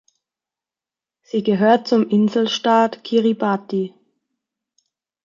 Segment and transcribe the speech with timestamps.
[1.21, 3.93] Sie gehört zum Inselstaat Kiribati.